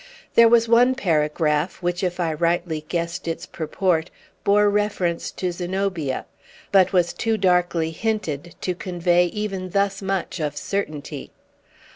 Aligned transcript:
There 0.33 0.49
was 0.49 0.67
one 0.67 0.95
paragraph, 0.95 1.77
which 1.83 2.01
if 2.03 2.19
I 2.19 2.33
rightly 2.33 2.83
guessed 2.89 3.27
its 3.27 3.45
purport 3.45 4.09
bore 4.43 4.67
reference 4.67 5.29
to 5.33 5.51
Zenobia, 5.51 6.25
but 6.71 6.91
was 6.91 7.13
too 7.13 7.37
darkly 7.37 7.91
hinted 7.91 8.55
to 8.61 8.73
convey 8.73 9.25
even 9.27 9.69
thus 9.69 10.01
much 10.01 10.39
of 10.39 10.57
certainty. 10.57 11.29